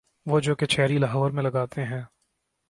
وہ 0.25 0.39
جو 0.39 0.55
کچہری 0.55 0.97
لاہور 0.97 1.31
میں 1.31 1.43
لگاتے 1.43 1.85
تھے۔ 1.85 2.01